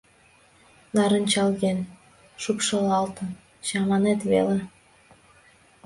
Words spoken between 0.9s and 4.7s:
—Нарынчалген, шупшылалтын, чаманет веле...